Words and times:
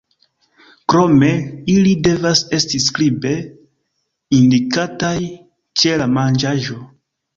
Krome 0.93 1.27
ili 1.73 1.91
devas 2.07 2.41
esti 2.59 2.81
skribe 2.85 3.33
indikataj 4.41 5.15
ĉe 5.83 5.97
la 6.05 6.09
manĝaĵo. 6.19 6.81